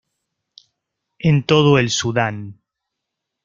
[1.19, 2.59] En todo el Sudán.